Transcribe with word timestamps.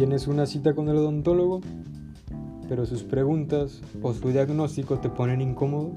Tienes 0.00 0.28
una 0.28 0.46
cita 0.46 0.72
con 0.72 0.88
el 0.88 0.96
odontólogo, 0.96 1.60
pero 2.70 2.86
sus 2.86 3.02
preguntas 3.02 3.82
o 4.00 4.14
su 4.14 4.30
diagnóstico 4.30 4.98
te 4.98 5.10
ponen 5.10 5.42
incómodo. 5.42 5.92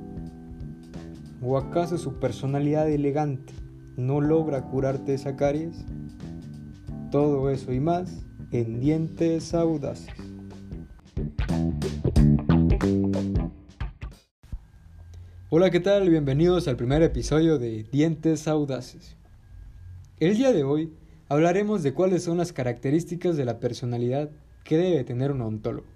¿O 1.41 1.57
acaso 1.57 1.97
su 1.97 2.20
personalidad 2.20 2.91
elegante 2.91 3.54
no 3.95 4.20
logra 4.20 4.63
curarte 4.63 5.13
esa 5.13 5.38
caries? 5.38 5.86
Todo 7.11 7.50
eso 7.50 7.71
y 7.71 7.79
más 7.79 8.25
en 8.52 8.81
Dientes 8.81 9.54
Audaces. 9.54 10.13
Hola, 15.49 15.70
¿qué 15.70 15.79
tal? 15.79 16.09
Bienvenidos 16.09 16.67
al 16.67 16.75
primer 16.75 17.04
episodio 17.04 17.57
de 17.57 17.83
Dientes 17.89 18.49
Audaces. 18.49 19.15
El 20.20 20.36
día 20.36 20.51
de 20.51 20.65
hoy 20.65 20.92
hablaremos 21.33 21.82
de 21.82 21.93
cuáles 21.93 22.21
son 22.21 22.37
las 22.37 22.54
características 22.54 23.36
de 23.36 23.43
la 23.43 23.60
personalidad 23.60 24.29
que 24.64 24.78
debe 24.78 25.04
tener 25.04 25.32
un 25.32 25.42
odontólogo 25.42 25.87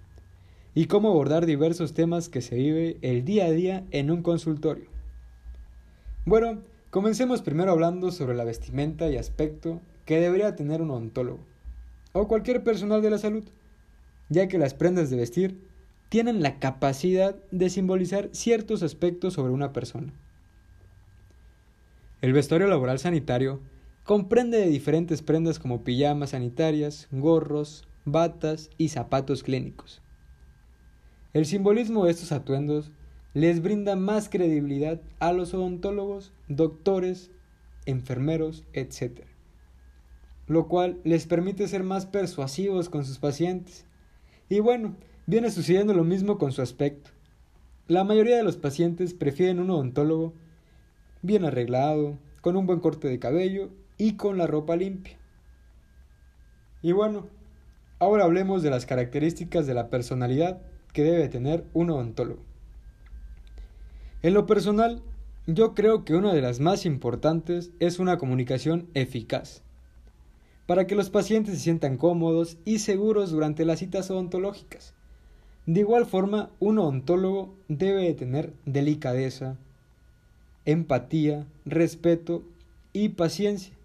y 0.74 0.88
cómo 0.88 1.10
abordar 1.10 1.46
diversos 1.46 1.94
temas 1.94 2.28
que 2.28 2.42
se 2.42 2.56
vive 2.56 2.98
el 3.04 3.24
día 3.24 3.46
a 3.46 3.52
día 3.52 3.84
en 3.92 4.10
un 4.10 4.24
consultorio. 4.24 4.86
Bueno, 6.26 6.64
comencemos 6.90 7.44
primero 7.44 7.72
hablando 7.72 8.12
sobre 8.12 8.36
la 8.36 8.46
vestimenta 8.46 9.12
y 9.12 9.18
aspecto 9.18 9.80
que 10.06 10.20
debería 10.20 10.56
tener 10.56 10.82
un 10.82 10.90
odontólogo 10.90 11.40
o 12.14 12.28
cualquier 12.28 12.64
personal 12.64 13.04
de 13.04 13.12
la 13.12 13.20
salud, 13.20 13.44
ya 14.30 14.48
que 14.48 14.58
las 14.58 14.74
prendas 14.74 15.12
de 15.12 15.18
vestir 15.18 15.62
tienen 16.10 16.42
la 16.42 16.58
capacidad 16.58 17.36
de 17.52 17.70
simbolizar 17.70 18.30
ciertos 18.32 18.82
aspectos 18.82 19.36
sobre 19.36 19.54
una 19.54 19.72
persona. 19.72 20.12
El 22.24 22.34
vestuario 22.34 22.68
laboral 22.68 22.98
sanitario 22.98 23.60
comprende 24.08 24.58
de 24.58 24.70
diferentes 24.70 25.22
prendas 25.22 25.60
como 25.60 25.84
pijamas 25.84 26.32
sanitarias, 26.32 27.08
gorros, 27.12 27.88
batas 28.06 28.72
y 28.80 28.90
zapatos 28.90 29.44
clínicos. 29.44 30.02
El 31.34 31.46
simbolismo 31.46 32.06
de 32.06 32.12
estos 32.12 32.32
atuendos 32.32 32.90
les 33.36 33.62
brinda 33.62 33.96
más 33.96 34.30
credibilidad 34.30 35.00
a 35.20 35.32
los 35.32 35.54
odontólogos, 35.54 36.32
doctores, 36.48 37.30
enfermeros, 37.86 38.64
etc. 38.74 39.20
Lo 40.48 40.68
cual 40.68 41.00
les 41.04 41.28
permite 41.28 41.68
ser 41.68 41.84
más 41.84 42.08
persuasivos 42.08 42.90
con 42.90 43.06
sus 43.06 43.20
pacientes. 43.20 43.86
Y 44.50 44.62
bueno, 44.62 44.96
Viene 45.30 45.52
sucediendo 45.52 45.94
lo 45.94 46.06
mismo 46.06 46.38
con 46.38 46.54
su 46.54 46.62
aspecto. 46.62 47.10
La 47.90 48.06
mayoría 48.06 48.38
de 48.38 48.44
los 48.44 48.56
pacientes 48.56 49.14
prefieren 49.14 49.60
un 49.60 49.70
odontólogo 49.70 50.32
bien 51.22 51.44
arreglado, 51.44 52.18
con 52.40 52.56
un 52.56 52.66
buen 52.66 52.80
corte 52.80 53.10
de 53.10 53.20
cabello 53.20 53.70
y 53.98 54.14
con 54.14 54.38
la 54.38 54.48
ropa 54.48 54.76
limpia. 54.76 55.18
Y 56.82 56.92
bueno, 56.92 57.28
ahora 58.00 58.24
hablemos 58.24 58.64
de 58.64 58.70
las 58.70 58.86
características 58.86 59.66
de 59.68 59.74
la 59.74 59.90
personalidad 59.90 60.62
que 60.94 61.04
debe 61.04 61.28
tener 61.30 61.66
un 61.74 61.90
odontólogo. 61.90 62.42
En 64.24 64.34
lo 64.34 64.46
personal, 64.46 65.02
yo 65.46 65.74
creo 65.74 66.04
que 66.04 66.16
una 66.16 66.34
de 66.34 66.42
las 66.42 66.60
más 66.60 66.86
importantes 66.86 67.72
es 67.80 68.00
una 68.00 68.18
comunicación 68.18 68.88
eficaz, 68.94 69.62
para 70.66 70.88
que 70.88 70.96
los 70.96 71.10
pacientes 71.10 71.56
se 71.56 71.62
sientan 71.62 71.98
cómodos 71.98 72.58
y 72.66 72.80
seguros 72.80 73.32
durante 73.32 73.64
las 73.64 73.80
citas 73.80 74.12
odontológicas. 74.12 74.94
De 75.66 75.82
igual 75.82 76.06
forma, 76.06 76.50
un 76.60 76.80
odontólogo 76.80 77.56
debe 77.68 78.14
tener 78.14 78.54
delicadeza, 78.66 79.58
empatía, 80.66 81.46
respeto 81.66 82.44
y 82.92 83.10
paciencia, 83.10 83.77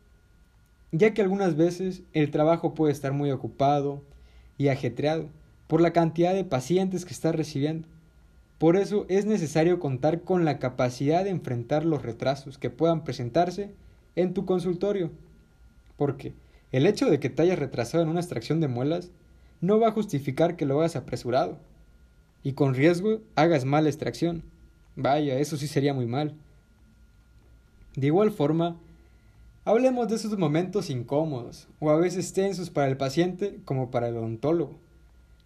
ya 0.92 1.14
que 1.14 1.22
algunas 1.22 1.56
veces 1.56 2.02
el 2.12 2.30
trabajo 2.30 2.74
puede 2.74 2.92
estar 2.92 3.12
muy 3.12 3.30
ocupado 3.30 4.02
y 4.58 4.68
ajetreado 4.68 5.28
por 5.66 5.80
la 5.80 5.92
cantidad 5.92 6.34
de 6.34 6.44
pacientes 6.44 7.04
que 7.04 7.14
está 7.14 7.32
recibiendo. 7.32 7.88
Por 8.58 8.76
eso 8.76 9.06
es 9.08 9.24
necesario 9.24 9.80
contar 9.80 10.20
con 10.20 10.44
la 10.44 10.58
capacidad 10.58 11.24
de 11.24 11.30
enfrentar 11.30 11.84
los 11.84 12.02
retrasos 12.02 12.58
que 12.58 12.70
puedan 12.70 13.02
presentarse 13.02 13.74
en 14.14 14.34
tu 14.34 14.44
consultorio, 14.44 15.10
porque 15.96 16.34
el 16.70 16.86
hecho 16.86 17.10
de 17.10 17.18
que 17.18 17.30
te 17.30 17.42
hayas 17.42 17.58
retrasado 17.58 18.04
en 18.04 18.10
una 18.10 18.20
extracción 18.20 18.60
de 18.60 18.68
muelas 18.68 19.10
no 19.60 19.80
va 19.80 19.88
a 19.88 19.92
justificar 19.92 20.56
que 20.56 20.66
lo 20.66 20.78
hagas 20.78 20.94
apresurado 20.94 21.58
y 22.42 22.52
con 22.52 22.74
riesgo 22.74 23.20
hagas 23.34 23.64
mala 23.64 23.88
extracción. 23.88 24.42
Vaya, 24.94 25.38
eso 25.38 25.56
sí 25.56 25.66
sería 25.66 25.94
muy 25.94 26.06
mal. 26.06 26.34
De 27.96 28.06
igual 28.08 28.30
forma, 28.30 28.76
hablemos 29.64 30.08
de 30.08 30.16
esos 30.16 30.36
momentos 30.36 30.90
incómodos 30.90 31.68
o 31.78 31.90
a 31.90 31.96
veces 31.96 32.32
tensos 32.32 32.70
para 32.70 32.88
el 32.88 32.96
paciente 32.96 33.60
como 33.64 33.90
para 33.90 34.08
el 34.08 34.16
odontólogo. 34.16 34.78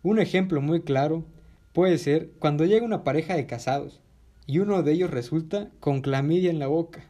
Un 0.03 0.19
ejemplo 0.19 0.60
muy 0.62 0.82
claro 0.82 1.25
puede 1.72 1.99
ser 1.99 2.31
cuando 2.38 2.65
llega 2.65 2.87
una 2.87 3.05
pareja 3.05 3.34
de 3.34 3.47
casados 3.47 4.00
y 4.47 4.60
uno 4.60 4.82
de 4.82 4.93
ellos 4.93 5.10
resulta 5.10 5.71
con 5.81 6.00
clamidia 6.00 6.50
en 6.50 6.59
la 6.59 6.69
boca. 6.69 7.05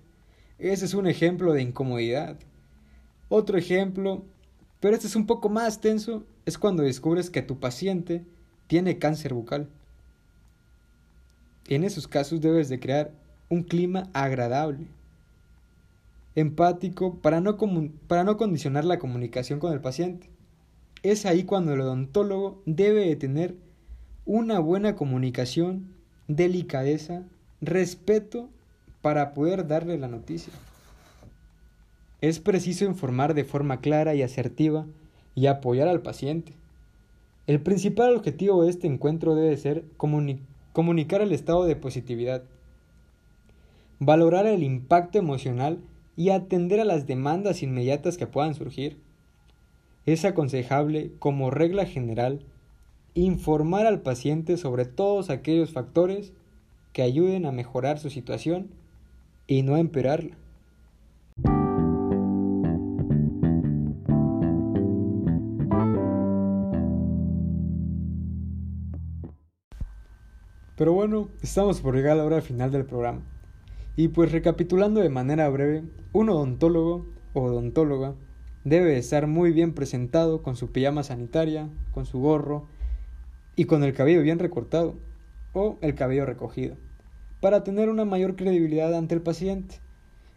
Ese 0.59 0.87
es 0.87 0.95
un 0.95 1.07
ejemplo 1.07 1.53
de 1.53 1.63
incomodidad. 1.63 2.39
Otro 3.29 3.59
ejemplo, 3.59 4.25
pero 4.81 4.95
este 4.95 5.07
es 5.07 5.15
un 5.15 5.27
poco 5.27 5.49
más 5.49 5.81
tenso, 5.81 6.25
es 6.45 6.59
cuando 6.59 6.83
descubres 6.83 7.31
que 7.31 7.43
tu 7.43 7.61
paciente 7.61 8.25
tiene 8.67 8.99
cáncer 8.99 9.35
bucal. 9.35 9.69
En 11.69 11.85
esos 11.85 12.09
casos 12.09 12.41
debes 12.41 12.69
de 12.69 12.81
crear 12.81 13.13
un 13.49 13.63
clima 13.63 14.09
agradable, 14.13 14.87
empático, 16.37 17.17
para 17.17 17.41
no, 17.41 17.57
para 18.07 18.23
no 18.23 18.37
condicionar 18.37 18.85
la 18.85 18.99
comunicación 18.99 19.59
con 19.59 19.73
el 19.73 19.81
paciente. 19.81 20.31
Es 21.03 21.27
ahí 21.27 21.45
cuando 21.45 21.73
el 21.73 21.81
odontólogo 21.81 22.63
debe 22.67 23.07
de 23.07 23.17
tener 23.17 23.57
una 24.27 24.61
buena 24.61 24.95
comunicación, 24.95 25.89
delicadeza, 26.29 27.25
respeto 27.61 28.49
para 29.03 29.35
poder 29.35 29.67
darle 29.67 29.99
la 29.99 30.09
noticia. 30.09 30.53
Es 32.21 32.39
preciso 32.39 32.85
informar 32.85 33.35
de 33.35 33.45
forma 33.45 33.81
clara 33.81 34.15
y 34.15 34.23
asertiva 34.23 34.87
y 35.35 35.47
apoyar 35.47 35.89
al 35.89 36.03
paciente. 36.03 36.53
El 37.47 37.61
principal 37.61 38.17
objetivo 38.17 38.65
de 38.65 38.71
este 38.71 38.87
encuentro 38.87 39.35
debe 39.35 39.57
ser 39.57 39.85
comunicar 40.73 41.23
el 41.23 41.33
estado 41.33 41.65
de 41.65 41.77
positividad, 41.77 42.43
valorar 44.01 44.47
el 44.47 44.65
impacto 44.65 45.19
emocional 45.19 45.79
y 46.17 46.31
atender 46.31 46.81
a 46.81 46.85
las 46.85 47.07
demandas 47.07 47.63
inmediatas 47.63 48.17
que 48.17 48.27
puedan 48.27 48.55
surgir. 48.55 48.99
Es 50.07 50.25
aconsejable, 50.25 51.13
como 51.19 51.51
regla 51.51 51.85
general, 51.85 52.41
informar 53.15 53.87
al 53.87 54.01
paciente 54.01 54.57
sobre 54.57 54.85
todos 54.85 55.31
aquellos 55.31 55.73
factores 55.73 56.33
que 56.93 57.03
ayuden 57.03 57.45
a 57.45 57.53
mejorar 57.53 57.99
su 57.99 58.09
situación 58.09 58.71
y 59.47 59.63
no 59.63 59.75
a 59.75 59.81
empeorarla. 59.81 60.37
Pero 70.77 70.93
bueno, 70.93 71.29
estamos 71.43 71.81
por 71.81 71.95
llegar 71.95 72.13
a 72.13 72.17
la 72.17 72.25
hora 72.25 72.43
final 72.43 72.71
del 72.71 72.85
programa. 72.85 73.23
Y 73.97 74.09
pues 74.09 74.31
recapitulando 74.31 75.01
de 75.01 75.09
manera 75.09 75.49
breve, 75.49 75.83
un 76.13 76.29
odontólogo 76.29 77.07
o 77.33 77.43
odontóloga 77.43 78.15
debe 78.65 78.99
estar 78.99 79.27
muy 79.27 79.53
bien 79.53 79.73
presentado 79.73 80.43
con 80.43 80.57
su 80.57 80.71
pijama 80.71 81.03
sanitaria, 81.03 81.69
con 81.95 82.05
su 82.05 82.19
gorro 82.19 82.67
y 83.55 83.65
con 83.65 83.85
el 83.85 83.95
cabello 83.95 84.23
bien 84.23 84.39
recortado 84.39 84.95
o 85.53 85.79
el 85.81 85.95
cabello 85.95 86.27
recogido, 86.27 86.77
para 87.41 87.65
tener 87.65 87.89
una 87.89 88.05
mayor 88.05 88.37
credibilidad 88.37 88.95
ante 88.95 89.15
el 89.15 89.23
paciente. 89.23 89.77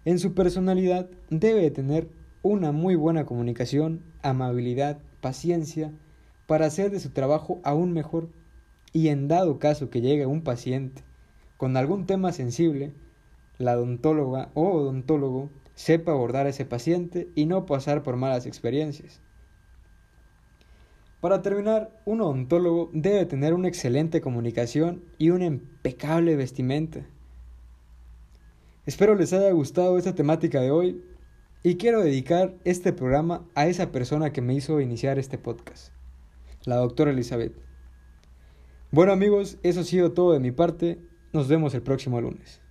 En 0.06 0.20
su 0.20 0.34
personalidad 0.34 1.10
debe 1.30 1.70
tener 1.72 2.08
una 2.42 2.72
muy 2.72 2.96
buena 2.96 3.26
comunicación, 3.26 4.02
amabilidad, 4.22 5.00
paciencia, 5.20 5.92
para 6.48 6.68
hacer 6.68 6.92
de 6.92 7.00
su 7.00 7.10
trabajo 7.10 7.60
aún 7.64 7.92
mejor 7.92 8.30
y 8.94 9.10
en 9.10 9.28
dado 9.28 9.60
caso 9.60 9.90
que 9.90 10.02
llegue 10.02 10.26
un 10.26 10.42
paciente 10.42 11.04
con 11.58 11.76
algún 11.76 12.06
tema 12.06 12.32
sensible, 12.32 12.94
la 13.60 13.78
odontóloga 13.78 14.50
o 14.56 14.72
odontólogo 14.72 15.52
sepa 15.76 16.14
abordar 16.14 16.48
a 16.48 16.50
ese 16.50 16.66
paciente 16.66 17.30
y 17.36 17.46
no 17.46 17.66
pasar 17.66 18.02
por 18.02 18.16
malas 18.16 18.46
experiencias. 18.46 19.22
Para 21.22 21.42
terminar, 21.42 22.02
un 22.06 22.22
odontólogo 22.22 22.90
debe 22.94 23.26
tener 23.26 23.54
una 23.54 23.68
excelente 23.68 24.22
comunicación 24.22 25.04
y 25.18 25.32
una 25.32 25.46
impecable 25.46 26.38
vestimenta. 26.38 27.06
Espero 28.86 29.14
les 29.16 29.34
haya 29.34 29.52
gustado 29.52 29.98
esta 29.98 30.16
temática 30.16 30.62
de 30.62 30.72
hoy 30.72 31.04
y 31.62 31.76
quiero 31.76 32.02
dedicar 32.02 32.56
este 32.64 32.94
programa 32.94 33.46
a 33.54 33.68
esa 33.68 33.92
persona 33.92 34.32
que 34.32 34.42
me 34.42 34.54
hizo 34.54 34.80
iniciar 34.80 35.20
este 35.20 35.38
podcast, 35.38 35.92
la 36.64 36.78
doctora 36.78 37.12
Elizabeth. 37.12 37.54
Bueno 38.92 39.12
amigos, 39.12 39.58
eso 39.64 39.82
ha 39.82 39.84
sido 39.84 40.14
todo 40.14 40.32
de 40.32 40.40
mi 40.40 40.52
parte. 40.52 40.98
Nos 41.34 41.50
vemos 41.50 41.74
el 41.74 41.82
próximo 41.82 42.22
lunes. 42.22 42.62